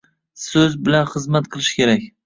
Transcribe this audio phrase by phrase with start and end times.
[0.43, 2.13] So‘z bilan xizmat qilish kerak.